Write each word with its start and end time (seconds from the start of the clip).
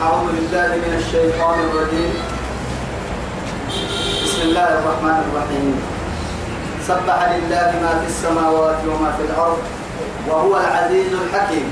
أعوذ 0.00 0.32
بالله 0.32 0.70
من 0.80 0.92
الشيطان 0.96 1.58
الرجيم. 1.60 2.12
بسم 4.24 4.40
الله 4.48 4.68
الرحمن 4.80 5.18
الرحيم. 5.28 5.68
سبح 6.88 7.18
لله 7.36 7.68
ما 7.84 7.92
في 8.00 8.06
السماوات 8.08 8.80
وما 8.88 9.10
في 9.20 9.22
الأرض 9.28 9.60
وهو 10.28 10.52
العزيز 10.56 11.12
الحكيم. 11.12 11.68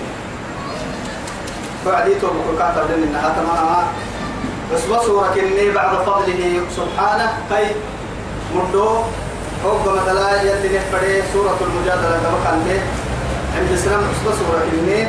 فعديت 1.85 2.21
بكركات 2.21 2.77
لنا 2.93 3.05
إنها 3.09 3.29
تماما 3.33 3.80
بس 4.73 4.83
بصورة 4.85 5.33
إني 5.33 5.73
بعد 5.73 5.93
فضله 6.05 6.69
سبحانه 6.77 7.33
كي 7.49 7.67
مدو 8.53 8.89
حب 9.65 9.85
مثلا 9.89 10.43
يلي 10.43 10.69
نفري 10.77 11.23
سورة 11.33 11.59
المجادلة 11.65 12.21
كان 12.45 12.61
عند 13.57 13.71
السلام 13.73 14.01
بس 14.05 14.21
بصورة 14.21 14.69
إني 14.69 15.01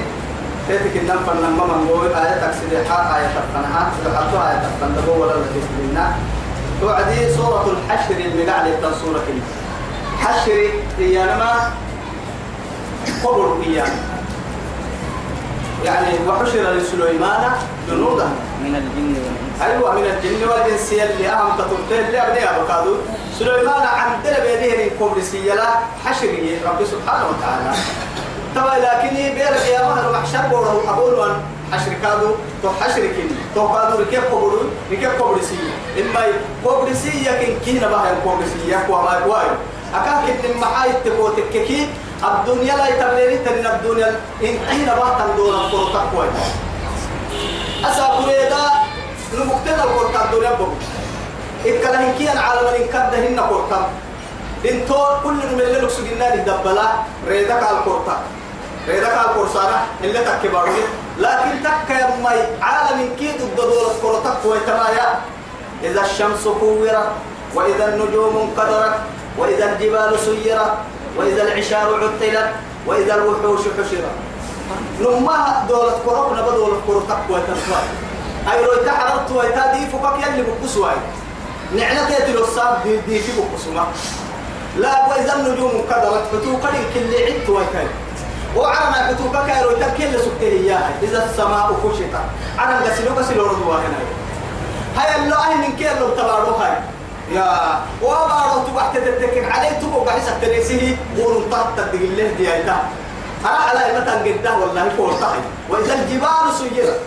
تيتك 0.70 0.98
النم 0.98 1.20
فنن 1.28 1.56
ما 1.58 1.66
من 1.66 1.88
قوي 1.90 2.08
آية 2.08 2.36
تكسير 2.42 2.86
حق 2.90 3.16
آية 3.16 3.28
تفنها 3.28 3.92
سبحانه 4.06 4.50
آية 4.50 4.60
تفن 4.60 4.96
دبو 4.98 5.24
ولا 5.24 5.34
الذي 5.36 5.62
لنا 5.92 6.12
توعدي 6.82 7.34
سورة 7.34 7.66
الحشر 7.72 8.16
يبتن 8.68 8.92
سورة 9.02 9.20
كلمة 9.28 9.50
حشر 10.22 10.70
إيانما 11.00 11.72
قبر 13.24 13.58
إيانا 13.64 14.00
يعني 15.86 16.28
وحشر 16.28 16.72
لسليمان 16.72 17.52
جنودا. 17.88 18.30
من 18.64 18.76
الجن 18.76 19.14
والإنس. 19.16 19.62
أيوة 19.62 19.96
من 19.96 20.06
الجن 20.06 20.48
والإنس 20.50 20.94
اللي 20.94 21.30
أهم 21.30 21.58
تطلتين 21.58 22.06
اللي 22.06 22.22
أبني 22.22 22.50
أبكادو 22.50 22.96
سليمان 23.40 23.88
عندنا 23.88 24.40
بيديه 24.40 24.92
قبر 25.00 25.22
سيلا 25.22 25.68
حشري 26.06 26.58
ربي 26.66 26.86
سبحانه 26.86 27.26
وتعالى. 27.30 27.78
طبعا 28.56 28.78
لكن 28.78 29.16
بيرك 29.16 29.66
يا 29.74 29.82
مهر 29.84 30.12
محشر 30.12 30.48
بورو 30.50 30.82
أقول 30.88 31.30
أن 31.30 31.36
حشر 31.74 31.94
كادو 32.04 32.36
تو 32.64 32.70
حشر 32.82 33.02
كين 33.02 33.30
تو 33.56 33.74
كادو 33.74 34.02
ركيب 34.02 34.24
قبر 34.32 34.52
ركيب 34.92 35.12
قبر 35.22 35.38
سيا 35.42 36.04
إما 36.04 36.94
سيا 36.94 37.44
كين 37.44 37.60
كين 37.66 37.80
بها 37.80 38.16
قبر 38.26 38.44
سيا 38.54 38.80
كوا 38.88 39.26
واي 39.26 39.48
أكاك 39.94 40.46
إن 40.46 40.58
محاي 40.62 40.90
تبو 41.06 41.30
تككي 41.30 41.88
الدنيا 42.24 42.76
لا 42.76 42.88
يتبليني 42.88 43.38
تنين 43.38 43.68
الدنيا 43.68 44.08
إن 44.44 44.56
كين 44.70 44.86
بها 44.86 45.12
تندور 45.20 45.54
القرطة 45.54 46.02
كوي 46.12 46.28
أسا 47.86 48.04
قريدا 48.04 48.64
نمكتنا 49.34 49.84
القرطة 49.84 50.26
الدنيا 50.26 50.54
بو 50.54 50.66
إكلا 51.66 52.00
هنكيان 52.04 52.38
على 52.38 52.60
من 52.62 52.74
إنكدهن 52.82 53.40
قرطة 53.40 53.90
انتو 54.66 55.06
كل 55.24 55.34
من 55.34 55.62
اللي 55.62 55.80
لك 55.80 55.90
سجنا 55.90 56.36
دبلا 56.36 56.88
ريدك 57.28 57.64
على 57.64 57.78
القرطة. 57.78 58.18
على 58.88 59.22
القرصانة 59.26 59.88
اللي 60.04 60.20
تكبروا 60.20 60.74
لكن 61.20 61.64
تك 61.64 61.90
يا 61.90 62.08
مي 62.24 62.62
عالم 62.62 63.10
كيد 63.20 63.42
الدول 63.42 63.72
القرطة 63.72 64.48
ويتمايا 64.48 65.20
إذا 65.84 66.02
الشمس 66.02 66.44
كورت 66.44 67.12
وإذا 67.56 67.86
النجوم 67.94 68.38
انقدرت 68.38 68.96
وإذا 69.38 69.74
الجبال 69.74 70.20
سيرت 70.20 70.74
وإذا 71.18 71.44
العشار 71.44 71.96
عطلت 71.96 72.52
وإذا 72.88 73.16
الوحوش 73.16 73.60
حشرت 73.60 74.16
نما 75.02 75.66
دولة 75.70 75.92
قرب 75.92 76.34
نبى 76.34 76.52
دولة 76.52 76.82
قرب 76.88 77.08
تقوى 77.08 77.42
تنفع 77.48 77.80
أي 78.54 78.66
لو 78.66 78.86
تحررت 78.86 79.32
ويتادي 79.32 79.86
فكك 79.88 80.28
يلي 80.28 80.44
بقصواي 80.44 80.96
نعنة 81.76 82.08
تيتلو 82.10 82.44
الصاب 82.44 82.78
دي 82.84 82.98
دي 82.98 83.20
في 83.20 83.32
بقصوا 83.42 83.86
لا 84.78 85.08
وإذا 85.10 85.36
النجوم 85.36 85.72
انقدرت 85.72 86.24
فتو 86.32 86.58
قرين 86.58 86.84
كل 86.94 87.16
عدت 87.24 87.50
وعنا 88.56 89.14
فتو 89.14 89.32
كايرو 89.32 89.72
تكل 89.72 90.20
سكته 90.20 90.48
إياها 90.48 90.92
إذا 91.02 91.26
السماء 91.26 91.68
كشطت. 91.84 92.16
أنا 92.60 92.80
قسلو 92.86 93.16
قسلو 93.18 93.46
رضوا 93.46 93.76
هنا 93.76 94.00
هاي. 94.98 95.24
اللو 95.24 95.36
أهل 95.36 95.78
كير 95.78 96.00
لو 96.00 96.10
تبارو 96.10 96.56
هاي. 96.56 96.78
يا. 97.32 97.46
وبارو 98.02 98.64
تبحت 98.68 98.98
تتكك 98.98 99.52
عليه 99.52 99.70
تبقى 99.70 100.06
بحس 100.06 100.28
التنسيه 100.30 100.96
ونطرت 101.18 101.78
تدقل 101.78 102.18
له 102.18 102.32
دي 102.38 102.54
أيتا 102.54 102.78
أنا 103.46 103.58
على 103.58 104.00
متى 104.00 104.32
قده 104.32 104.58
والله 104.58 104.90
فورتاي 104.98 105.40
وإذا 105.70 105.94
الجبال 105.94 106.46
سيرت. 106.60 107.00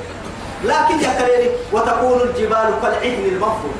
لكن 0.64 1.00
يا 1.00 1.12
كريم 1.18 1.50
وتكون 1.72 2.20
الجبال 2.20 2.74
كالعهن 2.82 3.24
المنفوض 3.32 3.74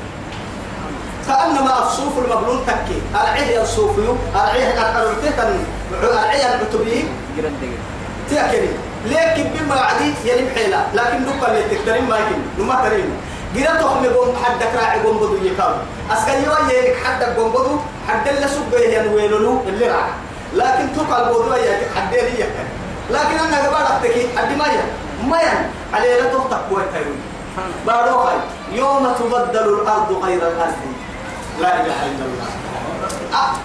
كأنما 1.27 1.83
الصوف 1.83 2.13
المبلول 2.17 2.59
تكي. 2.67 3.01
العهن 3.11 3.61
الصوفي 3.61 4.15
العهن 4.35 4.77
العهن 4.77 6.59
العتبي. 6.61 7.05
جرد 7.37 7.53
دقيق 7.61 7.81
تأكلي. 8.29 8.69
لكن 9.05 9.43
بما 9.53 9.75
عدي 9.75 10.13
يلي 10.25 10.43
بحيلة. 10.49 10.87
لكن 10.93 11.25
دكا 11.25 11.47
اللي 11.51 11.63
تكترين 11.63 12.05
ما 12.09 12.17
يمكن 12.17 12.41
نما 12.59 12.75
ترين. 12.83 13.09
جرا 13.55 13.73
تخمي 13.81 14.07
قوم 14.07 14.35
حدك 14.43 14.71
راعي 14.81 14.99
قوم 14.99 15.17
بدو 15.17 15.37
يكاو. 15.45 15.73
أسكال 16.11 16.43
يوا 16.43 16.59
يلك 16.71 16.97
حدك 17.05 17.35
قوم 17.37 17.51
بدو. 17.51 17.77
حد 18.07 18.27
اللي 18.27 18.47
سبه 18.47 18.79
ينويلولو 18.79 19.61
اللي 19.67 19.87
راع 19.87 20.07
لكن 20.53 20.95
توقع 20.95 21.19
البودو 21.19 21.53
يلك 21.53 21.89
حد 21.95 22.13
يكن 22.13 22.67
لكن 23.09 23.37
أنا 23.39 23.57
قبل 23.67 24.07
أتكي 24.07 24.37
حد 24.37 24.57
ما 24.57 24.65
ين 24.67 24.87
ما 25.29 25.37
ين 25.41 25.59
عليه 25.93 26.21
لا 26.21 26.33
تفتح 26.33 26.57
قوة 26.69 26.85
تايوي. 26.93 27.15
باروخاي 27.87 28.35
يوم 28.71 29.13
تبدل 29.19 29.73
الأرض 29.73 30.23
غير 30.23 30.37
الأرض. 30.37 30.75
لا 31.61 31.81
إله 31.81 31.99
إلا 32.05 32.25
الله. 32.25 32.49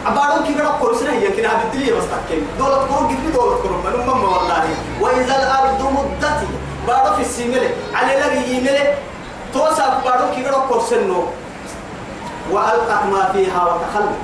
أبارون 0.06 0.46
كي 0.46 0.54
قرأ 0.60 0.68
قرصنا 0.68 1.12
هي 1.12 1.28
كنا 1.28 1.50
بدلية 1.64 1.92
بس 1.94 2.04
تكين 2.04 2.46
دولة 2.58 2.74
قرون 2.76 3.08
قد 3.08 3.32
دولة 3.34 3.56
قرون 3.56 3.80
من 3.84 4.10
أمم 4.10 4.24
والله. 4.24 4.64
وإذا 5.00 5.36
الأرض 5.42 5.80
مدت 5.92 6.40
بارو 6.86 7.14
في 7.16 7.22
السيملة 7.22 7.70
على 7.94 8.12
لغي 8.20 8.52
يملة 8.56 8.94
توسع 9.54 9.88
بارو 10.04 10.26
كي 10.34 10.44
قرأ 10.44 10.56
قرصنا 10.70 11.16
وألقت 12.50 13.04
ما 13.12 13.32
فيها 13.32 13.62
وتخلت 13.64 14.16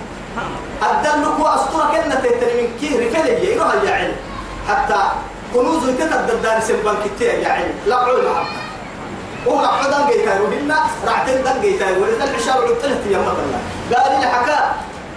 الدلك 0.82 1.40
وأسطورة 1.40 1.84
كنا 1.92 2.14
تتني 2.14 2.62
من 2.62 2.68
كي 2.80 2.88
رفلي 2.98 3.52
يروح 3.52 3.68
علم 3.86 4.16
حتى 4.68 5.00
كنوز 5.54 5.88
يتقدر 5.88 6.34
دار 6.34 6.60
سبان 6.60 6.96
كتير 7.04 7.50
علم 7.50 7.74
لا 7.86 7.96
علم 7.96 8.46
وهو 9.46 9.64
عدن 9.66 10.06
جيتاي 10.12 10.40
وهنا 10.40 10.78
رعتين 11.06 11.44
دن 11.44 11.60
جيتاي 11.60 11.92
ولذا 12.00 12.24
العشاء 12.24 12.58
وعدتلت 12.60 13.06
يا 13.10 13.18
مثلا 13.18 13.58
قال 13.92 14.20
لي 14.20 14.26
حكى 14.26 14.58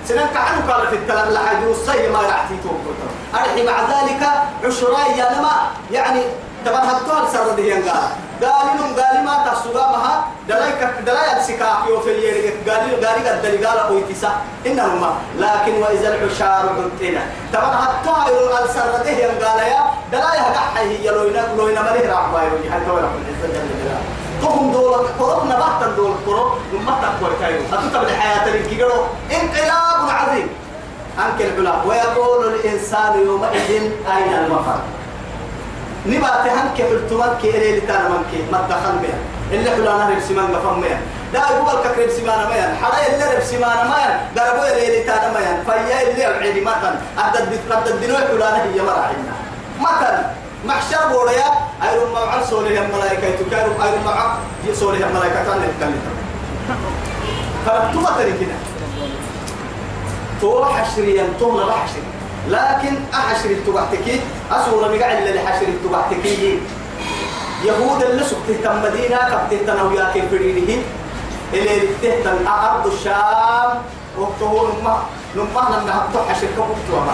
سنك 0.07 0.35
عنه 0.37 0.73
قال 0.73 0.87
في 0.87 0.95
التلال 0.95 1.33
لحد 1.33 1.63
الصي 1.63 2.07
ما 2.07 2.19
رعتي 2.21 2.57
توقف 2.63 2.97
أرحي 3.35 3.63
مع 3.65 3.77
ذلك 3.81 4.29
عشراء 4.63 5.17
يا 5.17 5.37
نما 5.39 5.51
يعني 5.91 6.21
تبان 6.65 6.81
هتوال 6.89 7.27
سر 7.33 7.49
ده 7.57 7.63
ينقال 7.63 8.07
قال 8.41 8.67
لهم 8.77 8.95
قال 8.99 9.25
ما 9.25 9.51
تسوغا 9.51 9.87
مها 9.91 10.25
دلايك 10.47 10.89
دلاي 11.05 11.37
السكا 11.39 11.77
يو 11.89 11.99
في 11.99 12.09
يريك 12.09 12.69
قال 12.69 12.89
لي 12.89 13.05
قال 13.05 13.27
قال 13.27 13.41
دلي 13.41 13.65
قال 13.65 13.79
قويتسا 13.79 14.31
إنهما. 14.65 15.15
لكن 15.37 15.81
وإذا 15.81 16.15
العشار 16.15 16.65
بنتنا 16.77 17.21
تبان 17.53 17.73
هتوال 17.83 18.69
سر 18.69 19.03
ده 19.03 19.09
ينقال 19.09 19.59
يا. 19.59 19.81
دلاي 20.11 20.39
هقحي 20.39 20.97
هي 20.97 21.07
لوينا 21.57 21.81
مليه 21.81 22.11
رعبا 22.13 22.41
يوجي 22.43 22.69
تولى 22.87 23.01
من 23.01 23.25
العزة 23.27 23.53
جل 23.53 23.69
جلاله 23.83 24.01
تهم 24.41 24.71
دولة 24.71 24.97
قرب 25.19 25.46
ما 26.73 26.93
تقوى 27.01 27.31
كايو 27.41 27.61
أتوقع 27.73 28.03
بالحياة 28.03 28.67
كيقولوا 28.69 29.05
انقلاب 29.31 30.09
عظيم. 30.09 30.49
أنك 31.19 31.41
العلا. 31.41 31.83
ويقول 31.83 32.53
الإنسان 32.53 33.19
يومئذ 33.25 33.71
أين 34.15 34.33
المفر؟ 34.33 34.79
نبات 36.05 36.47
هنك 36.47 36.77
حلتمك 36.77 37.43
إلي 37.43 37.77
لتانا 37.77 38.09
منك 38.09 38.51
ما 38.51 38.57
تدخل 38.67 38.97
بها 39.01 39.17
اللي 39.51 39.69
حلانا 39.71 40.09
ربسمان 40.09 40.47
بها 40.47 40.99
دا 41.33 41.39
يقول 41.39 41.79
لك 41.79 41.99
ربسمان 41.99 42.49
ميان. 42.49 42.75
حدا 42.83 43.13
اللي 43.13 43.35
ربسمان 43.35 43.87
ميان. 43.87 44.19
دربو 44.35 44.63
إلي 44.63 45.01
لتانا 45.01 45.33
ميان. 45.39 45.63
فيا 45.65 46.11
اللي 46.11 46.27
العيدي 46.27 46.61
متن. 46.61 46.95
أدد 47.19 47.59
أدد 47.71 48.01
دنوي 48.01 48.17
حلانا 48.17 48.63
هي 48.63 48.81
مراعينا 48.81 49.33
متن. 49.79 50.17
محشر 50.65 51.07
بوريا 51.11 51.45
أيرم 51.83 52.13
مع 52.13 52.43
سوريا 52.43 52.81
الملائكة 52.81 53.35
تكارم 53.35 53.81
أيرم 53.83 54.03
مع 54.05 54.33
سوريا 54.73 55.05
الملائكة 55.05 55.43
تان 55.43 55.57
نتكلم 55.57 56.01
فرتما 57.65 58.09
تركنا 58.17 58.55
تو 60.41 60.65
حشريا 60.65 61.25
تو 61.39 61.59
لا 61.59 61.73
حشر 61.73 62.03
لكن 62.47 62.95
أحشر 63.13 63.49
التبعتكي 63.49 64.19
أسورة 64.51 64.87
مقعد 64.87 65.27
اللي 65.27 65.39
حشر 65.39 65.67
التبعتكي. 65.67 66.59
يهود 67.65 68.03
اللي 68.03 68.23
سكت 68.23 68.63
تم 68.63 68.81
مدينة 68.83 69.17
كبت 69.17 69.67
تنويا 69.67 70.11
كيف 70.13 70.25
فريده 70.31 70.81
اللي 71.53 71.79
تهتم 72.01 72.47
أرض 72.47 72.87
الشام 72.87 73.69
وقتهون 74.17 74.71
نما 74.81 74.97
نما 75.35 75.61
نما 75.83 76.23
حشر 76.29 76.47
كبت 76.47 76.87
وما 76.93 77.13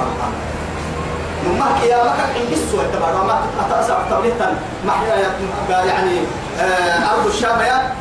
نما 1.48 1.68
كيا 1.82 2.04
ما 2.04 2.12
كان 2.18 2.30
عندي 2.42 2.54
السوء 2.54 2.84
تبع 2.94 3.24
ما 3.24 3.40
أتأسع 3.68 3.98
تبليتا 4.10 4.58
يعني 5.70 6.18
أرض 7.12 7.28
الشام 7.28 7.60
يا 7.60 7.94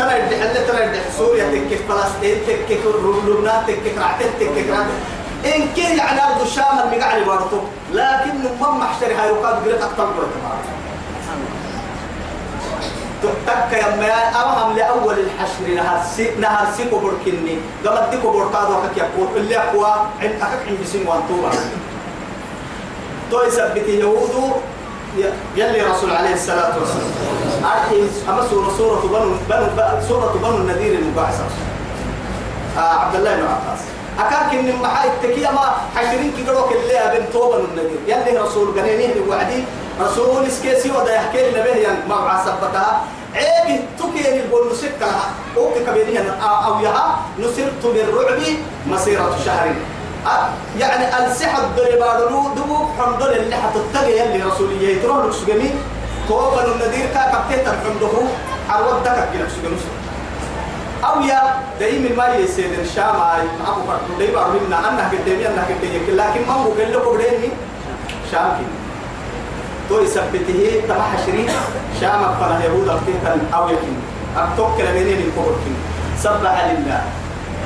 ترى 0.00 0.18
يدي 0.18 0.36
حلة 0.40 0.66
ترى 0.68 0.84
يدي 0.84 0.98
سوريا 1.18 1.44
تكك 1.44 1.80
فلسطين 1.88 2.36
تكك 2.46 2.80
لبنان 3.26 3.66
تكك 3.66 3.98
رعتين 3.98 4.30
تكك 4.40 4.68
إن 5.44 5.68
كان 5.76 5.98
يعني 5.98 6.24
أرض 6.24 6.40
الشام 6.40 6.78
المقعد 6.84 7.22
برضو 7.24 7.58
لكن 7.92 8.30
نما 8.44 8.70
محشر 8.70 9.06
هاي 9.06 9.30
وقاد 9.30 9.54
قلت 9.54 9.82
أكتر 9.82 10.08
تك 13.46 13.72
يا 13.72 13.96
ما 13.96 14.12
أوهم 14.40 14.76
لأول 14.76 15.14
الحشر 15.18 15.74
نهار 15.74 16.02
سي 16.16 16.30
نهار 16.38 16.66
سي 16.76 16.84
كبر 16.84 17.12
كني 17.24 17.58
قبل 17.86 18.10
دي 18.10 18.16
كبر 18.16 18.48
كادو 18.52 18.74
كك 18.82 18.96
يقول 18.96 19.28
اللي 19.36 19.58
أقوى 19.58 19.92
عند 20.20 20.32
أكك 20.32 20.62
عند 20.68 20.78
سين 20.92 21.06
وانتوبا 21.06 21.50
تو 23.30 23.42
يثبت 23.42 23.88
يهود 23.88 24.52
يلي 25.56 25.82
رسول 25.82 26.10
عليه 26.10 26.34
الصلاة 26.34 26.78
والسلام. 26.78 27.39
أرحي 27.64 28.02
أما 28.28 28.48
سورة 28.50 28.68
سورة 28.78 29.00
بنو 29.00 29.34
بنو 29.48 30.08
سورة 30.08 30.34
بنو 30.42 30.56
النذير 30.56 30.98
المبعثة 30.98 31.44
آه 32.76 32.80
عبد 32.80 33.14
الله 33.14 33.36
بن 33.36 33.42
عباس. 33.42 33.80
أكاك 34.18 34.54
إن 34.54 34.76
محا 34.82 35.08
التكية 35.08 35.50
ما 35.50 35.74
حشرين 35.96 36.32
قالوا 36.46 36.68
كل 36.68 36.90
أبن 36.90 37.24
توبة 37.32 37.56
النبي 37.56 37.96
يلي 38.06 38.38
رسول 38.38 38.80
قنينيه 38.80 39.14
وعدي. 39.28 39.64
رسول 40.00 40.46
إسكيسي 40.46 40.90
ودا 40.90 41.14
يحكي 41.14 41.50
لنا 41.50 41.64
به 41.64 41.76
يعني 41.76 41.98
مع 42.08 42.44
سبتها 42.44 43.00
عيب 43.34 43.80
تكين 43.98 44.40
البول 44.40 44.72
نسكها 44.72 45.22
أو 45.56 45.70
كبيرين 45.86 46.30
أو 46.66 46.80
يها. 46.80 47.20
نسرت 47.38 47.82
بالرعب 47.84 48.40
مسيرة 48.86 49.36
شهر 49.44 49.74
يعني 50.78 51.26
السحب 51.26 51.62
دربارو 51.76 52.48
دبو 52.56 52.76
حمد 52.98 53.22
لله 53.22 53.56
حتتقي 53.56 54.12
يلي 54.12 54.42
رسولية. 54.42 54.96
يتروح 54.96 55.24
لك 55.24 55.72
توبة 56.30 56.64
النذير 56.64 57.06
كا 57.14 57.22
كبتة 57.32 57.70
الحمده 57.74 58.14
حروت 58.68 59.02
دكك 59.04 59.34
لك 59.34 59.48
سجمي 59.50 59.76
أو 61.04 61.20
يا 61.20 61.40
دايم 61.80 62.14
ما 62.16 62.26
يسيد 62.34 62.78
الشام 62.78 63.16
أي 63.34 63.42
أبو 63.66 63.80
فرد 63.86 64.18
دايم 64.18 64.38
أرمينا 64.38 64.78
أنها 64.78 65.10
قدامي 65.10 65.48
أنها 65.48 65.64
قدامي 65.64 65.98
لكن 66.14 66.40
ما 66.48 66.54
هو 66.54 66.70
قال 66.78 66.92
له 66.92 66.98
قدامي 66.98 67.50
شام 68.30 68.50
كي 68.58 68.66
تو 69.88 70.00
يثبته 70.00 70.82
تبع 70.88 71.02
حشرين 71.02 71.50
شام 72.00 72.22
فلا 72.40 72.64
يهود 72.64 72.88
أفتيتا 72.88 73.38
أو 73.54 73.68
يكين. 73.68 73.98
أبتوك 74.36 74.80
لبينين 74.80 75.18
الكبر 75.18 75.54
سبح 76.18 76.64
لله. 76.70 77.02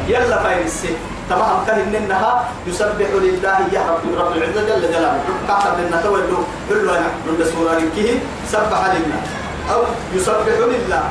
يلا 0.09 0.43
فاين 0.43 0.65
السيف. 0.65 0.97
تمام 1.31 1.65
كان 1.67 1.95
إنها 1.95 2.45
يسبح 2.67 3.09
لله 3.15 3.59
يا 3.73 3.81
رب 3.91 4.05
رب 4.19 4.33
العزة 4.37 4.63
جل 4.69 4.83
جلاله. 4.93 5.21
كاتب 5.49 5.75
لنا 5.89 6.03
تولوا 6.03 6.45
حلوا 6.69 6.97
من 7.27 7.47
سورة 7.55 7.81
كيه 7.97 8.19
سبح 8.53 8.81
لله. 8.95 9.21
أو 9.75 9.81
يسبح 10.15 10.57
لله. 10.73 11.03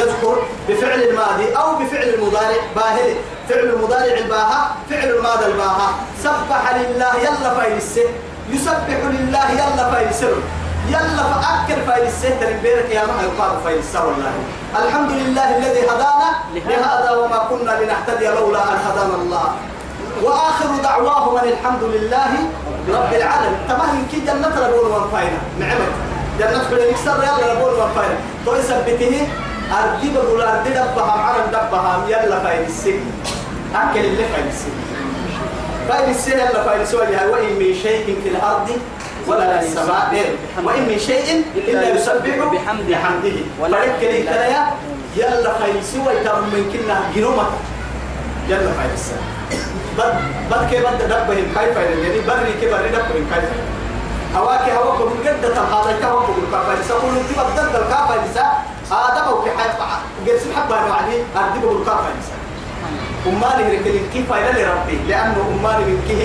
يذكر 0.00 0.36
بفعل 0.68 1.02
الماضي 1.02 1.52
أو 1.56 1.78
بفعل 1.78 2.08
المضارع 2.08 2.56
باهر 2.76 3.14
فعل 3.48 3.64
المضارع 3.64 4.18
الباها 4.18 4.74
فعل 4.90 5.08
الماضي 5.08 5.46
الباها 5.46 5.88
سبح 6.22 6.74
لله 6.74 7.12
يلا 7.16 7.54
فايل 7.54 7.76
السه 7.76 8.02
يسبح 8.50 9.00
لله 9.04 9.50
يلا 9.50 9.90
فايل 9.90 10.14
سر 10.14 10.34
يلا 10.88 11.22
فأكل 11.32 11.82
فايل 11.86 12.06
السه 12.06 12.30
تنبيرك 12.40 12.90
يا 12.90 13.04
ما 13.06 13.22
يقال 13.22 13.50
فايل 13.64 13.78
السه 13.78 14.06
والله. 14.06 14.32
الحمد 14.84 15.10
لله 15.10 15.56
الذي 15.58 15.82
هدانا 15.90 16.30
لهذا. 16.54 17.10
وما 17.10 17.38
كنا 17.50 17.72
لنهتدي 17.80 18.26
لولا 18.28 18.62
أن 18.62 18.78
هدانا 18.86 19.14
الله. 19.14 19.46
وآخر 20.22 20.68
دعواهم 20.82 21.36
أن 21.36 21.48
الحمد 21.48 21.82
لله 21.82 22.30
رب 22.88 23.12
العالمين. 23.14 23.58
تمام 23.68 24.06
كي 24.10 24.20
جنة 24.20 24.54
ربون 24.66 24.90
وانفاينا 24.90 25.38
نعمت 25.60 25.92
جنة 26.38 26.64
حلين 26.68 26.88
يكسر 26.90 27.18
يلا 27.22 27.52
ربون 27.52 27.74
وانفاينا 27.80 28.18
تو 28.46 28.54
يثبته 28.54 29.28
أردي 29.78 30.08
بقول 30.14 30.42
أردي 30.42 30.70
دبها 30.70 31.16
معنا 31.16 31.46
دبها. 31.46 32.04
يلا 32.08 32.40
فايل 32.40 32.66
السه 32.66 33.00
أكل 33.74 34.04
اللي 34.04 34.24
فايل 34.32 34.46
السه 34.48 34.70
فايل 35.88 36.10
السه 36.10 36.32
يلا 36.32 36.64
فايل 36.64 36.80
السه 36.80 36.98
وإن 37.32 37.52
من 37.58 37.74
شيء 37.82 38.18
في 38.22 38.28
الأرض 38.28 38.68
ولا 39.28 39.60
في 39.60 39.66
السماء 39.66 40.34
وإن 40.64 40.82
من 40.88 40.98
شيء 40.98 41.44
إلا 41.56 41.88
يسبح 41.94 42.36
بحمده. 42.52 42.96
بحمده. 42.96 43.36
فركل 43.60 44.24
كلا 44.24 44.66
يلا 45.16 45.52
فايل 45.58 45.84
سوى 45.84 46.12
يتم 46.14 46.42
من 46.52 46.70
كنا 46.72 47.00
جنومة 47.16 47.46
يلا 48.48 48.70
السه 48.94 49.16
بد 49.98 50.14
بد 50.50 50.70
كيف 50.70 50.86
بد 50.86 51.02
دبهم؟ 51.02 51.46
كيف 51.54 51.76
يعني؟ 51.76 52.20
بري 52.26 52.52
كيف 52.60 52.70
بري 52.74 52.88
دبهم؟ 52.88 53.26
كيف 53.32 53.44
هواك 54.36 54.70
هواك 54.70 55.00
من 55.00 55.28
قد 55.28 55.44
هذا 55.44 55.98
كهو 56.00 56.18
بقول 56.18 56.46
كفاية 56.52 56.82
سأقول 56.88 57.10
أنت 57.16 57.38
بدل 57.38 57.76
الكفاية 57.76 58.52
هذا 58.90 59.20
هو 59.20 59.42
كحيف 59.44 59.76
قرس 60.26 60.42
حبة 60.56 60.74
وعدي 60.74 61.16
أردي 61.36 61.58
بقول 61.66 61.82
كفاية 61.82 62.35
أماني 63.28 63.76
ركلين 63.76 64.06
كيف 64.12 64.32
إلى 64.32 64.62
لربي 64.62 64.96
لأنه 65.08 65.36
أماني 65.60 65.84
من 65.84 65.98
كه 66.08 66.22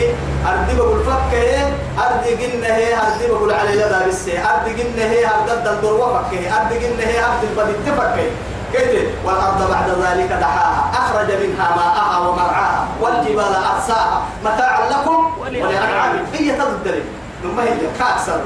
أردي 0.51 0.73
بقول 0.77 0.99
فكة 1.03 1.67
أردي 2.05 2.35
جنة 2.35 2.67
هي 2.67 2.93
أردي 2.95 3.27
بقول 3.27 3.51
على 3.51 3.71
يدا 3.73 4.07
بسه. 4.07 4.31
أردي 4.53 4.73
جنة 4.83 5.03
هي 5.05 5.25
أردي 5.25 5.69
الدور 5.69 5.93
وفكة 5.93 6.41
أردي 6.61 6.79
جنة 6.79 7.03
هي 7.03 7.19
أردي 7.25 7.45
البدي 7.51 7.73
تفكة 7.91 8.25
كده 8.73 9.01
والأرض 9.25 9.69
بعد 9.71 9.89
ذلك 9.89 10.29
دحاها. 10.31 10.91
أخرج 10.93 11.27
منها 11.31 11.75
ماءها 11.75 12.17
ومرعاها. 12.27 12.87
والجبال 13.01 13.55
أرساها. 13.75 14.21
متاعا 14.45 14.89
لكم 14.89 15.31
ولأنعامكم 15.39 16.25
هي 16.33 16.51
تضدري 16.51 17.03
لما 17.43 17.63
هي 17.63 17.69
كأكثر 17.99 18.41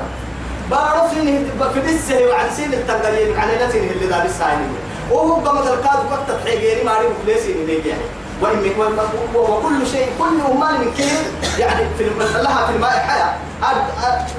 بارو 0.71 1.09
سينه 1.13 1.39
في 1.73 1.79
السه 1.79 2.27
وعن 2.29 2.49
سين 2.55 2.73
التنقلين 2.73 3.39
على 3.39 3.55
لا 3.55 3.71
سينه 3.71 3.91
اللي 3.91 4.07
دار 4.07 4.25
الساينه 4.25 4.67
وهو 5.11 5.35
بمد 5.35 5.67
الكاد 5.67 5.99
وقت 6.11 6.41
تحيجيني 6.45 6.83
ما 6.83 6.91
عرف 6.91 7.05
فليسين 7.25 7.55
اللي 7.55 7.89
يعني. 7.89 8.01
وكل 9.35 9.87
شيء 9.91 10.09
كل 10.19 10.41
أمال 10.51 10.79
من 10.81 10.93
كيف؟ 10.97 11.31
يعني 11.59 11.85
في 11.97 12.03
لها 12.43 12.65
في 12.67 12.75
الماء 12.75 12.91
حياة. 12.91 13.33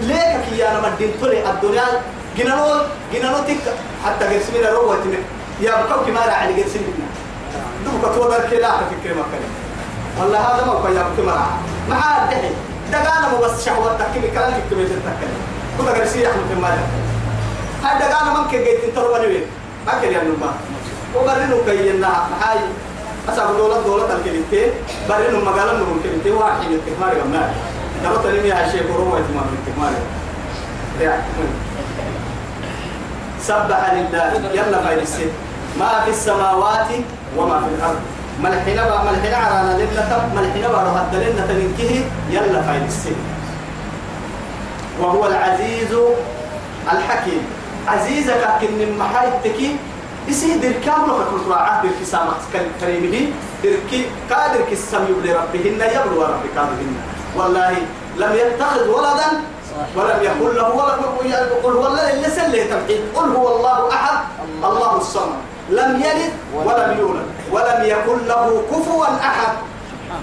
ليك 0.00 0.40
كي 0.50 0.68
أنا 0.68 0.80
مدين 0.88 1.10
طلع 1.22 1.50
الدنيا؟ 1.50 1.84
جنانو 2.38 2.82
جنانو 3.12 3.38
تك 3.38 3.56
حتى 4.04 4.24
قسمنا 4.24 4.70
روة 4.70 4.98
يا 5.60 5.72
بكو 5.82 6.04
كما 6.06 6.20
راح 6.26 6.42
على 6.42 6.62
قسمنا 6.62 7.06
دوك 7.84 8.14
تودر 8.14 8.40
كلا 8.50 8.70
فكر 8.70 9.14
ما 9.14 9.24
كان 9.32 9.44
والله 10.20 10.38
هذا 10.38 10.66
ما 10.66 10.80
كان 10.84 10.96
يا 10.96 11.02
بكو 11.02 11.22
ما 11.22 11.46
ما 11.88 11.96
عاد 11.96 12.30
دحين. 12.30 12.54
دقانا 12.92 13.28
مو 13.28 13.38
بس 13.38 13.64
شهوة 13.64 13.96
تكمل 13.98 14.30
كلام 14.34 14.52
تكمل 14.52 14.88
تتكلم 14.88 15.40
كنا 15.78 15.90
قرسي 15.90 16.22
يحمل 16.22 16.44
في 16.48 16.54
المال 16.54 16.78
هذا 17.84 18.08
دقانا 18.08 18.40
من 18.40 18.50
كي 18.50 18.64
جيت 18.64 18.96
تروى 18.96 19.18
نوين 19.18 19.46
ما 19.86 19.92
كان 20.02 20.12
يا 20.12 20.22
نما 20.22 20.54
وبرنو 21.14 21.64
كينا. 21.66 22.12
هاي 22.42 22.58
أسأل 23.28 23.56
دولة 23.56 23.82
دولة 23.82 24.16
الكلمتين 24.16 24.70
برنو 25.08 25.44
مقالا 25.44 25.72
نمو 25.72 25.94
الكلمتين 25.98 26.32
واحد 26.32 26.70
التكمار 26.70 27.16
يا 27.16 27.50
ترى 28.04 28.18
تلمي 28.22 28.48
يا 28.48 28.68
شيخ 28.72 28.86
روما 28.96 29.18
يتمام 29.18 29.46
التكمار 29.58 29.92
سبح 33.40 33.92
لله. 33.92 34.50
يلا 34.54 34.78
فايد 34.82 34.98
السن 34.98 35.30
ما 35.78 36.00
في 36.04 36.10
السماوات 36.10 36.90
وما 37.36 37.60
في 37.60 37.66
الأرض. 37.78 38.00
ملحنا 38.42 38.88
بقى 38.88 39.04
ملحنا 39.04 39.36
عرانا 39.36 39.72
لنا 39.78 40.02
تب 40.10 40.34
ملحنا 40.34 40.68
بقى 40.68 40.84
رهد 40.84 41.14
لنا 41.14 41.46
تنكه. 41.46 42.04
يلا 42.30 42.62
السن 42.86 43.16
وهو 45.00 45.26
العزيز 45.26 45.92
الحكيم. 46.92 47.42
عزيزك 47.88 48.42
كن 48.60 48.98
محاي 48.98 49.28
يسي 50.28 50.58
دركام 50.58 51.04
لك 51.06 51.26
كل 51.30 51.50
راعة 51.50 51.82
درك 51.82 52.00
سامح 52.04 52.34
كريمه 52.80 53.30
درك 53.64 53.90
قادر 54.30 54.60
كسم 54.70 55.04
يبلي 55.10 55.32
ربهن 55.32 55.80
يبلو 55.96 56.22
ربك 56.22 56.54
هذهن 56.56 56.96
والله 57.36 57.72
لم 58.16 58.32
يتخذ 58.32 58.88
ولدا 58.88 59.30
ولم 59.96 60.18
يكن 60.22 60.56
له 60.56 60.68
ولد 60.74 61.00
قل 61.62 61.72
هو 61.72 61.86
الذي 61.86 62.30
سله 62.30 62.66
تمحيد 62.66 63.00
قل 63.14 63.28
هو 63.36 63.56
الله 63.56 63.92
أحد 63.92 64.18
الله. 64.64 64.96
الصمد. 64.96 65.38
لم 65.70 66.02
يلد 66.04 66.32
ولم 66.54 66.98
يولد 66.98 67.26
ولم 67.52 67.80
يكن 67.84 68.18
له 68.26 68.62
كفوا 68.70 69.06
أحد. 69.20 69.52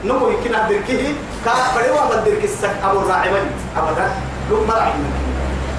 نمو 0.05 0.29
يمكن 0.29 0.51
دركه 0.51 1.13
كافر 1.45 1.85
وبدرك 1.93 2.43
السك 2.43 2.75
أبو 2.83 2.99
الراعي. 2.99 3.29
أبدا. 3.77 4.07
لو 4.49 4.65
مرعي 4.65 4.93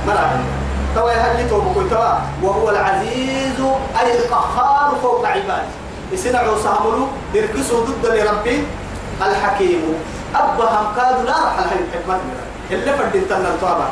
مرعي 0.07 0.64
توا 0.95 1.11
يهلي 1.11 1.49
توبك 1.49 1.91
توا. 1.91 2.15
وهو 2.43 2.71
العزيز 2.71 3.61
أي 4.01 4.19
القهار 4.19 4.97
فوق 5.03 5.27
عباده. 5.27 5.63
يسنعوا 6.13 6.59
ساملو 6.63 7.07
يركسوا 7.35 7.85
ضد 7.85 8.07
لربي 8.07 8.65
الحكيم. 9.23 9.83
أبا 10.35 10.65
هم 10.65 10.87
كادوا 10.97 11.23
لا 11.23 11.33
رح 11.33 11.59
الحين 11.59 11.79
الحكمة. 11.89 12.19
اللي 12.71 12.93
فردين 12.93 13.29
تنا 13.29 13.49
الطابع 13.49 13.89